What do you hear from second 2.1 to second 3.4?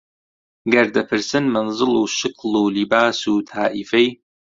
شکڵ و لیباس و